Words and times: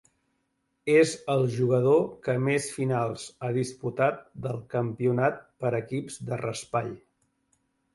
És 0.93 1.11
el 1.33 1.45
jugador 1.57 1.99
que 2.29 2.35
més 2.47 2.71
finals 2.79 3.29
ha 3.45 3.53
disputat 3.61 4.21
del 4.49 4.61
Campionat 4.75 5.43
per 5.63 5.77
equips 5.85 6.23
de 6.33 6.45
raspall. 6.49 6.95